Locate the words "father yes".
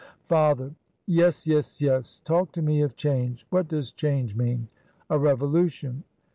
0.27-1.45